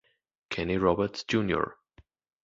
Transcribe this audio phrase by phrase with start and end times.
[0.49, 1.75] Kenny Roberts jr.